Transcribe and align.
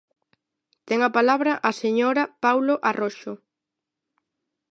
Ten 0.87 0.99
a 1.07 1.09
palabra 1.17 1.51
a 1.69 1.71
señora 1.81 2.23
Paulo 2.45 2.75
Arroxo. 2.91 3.33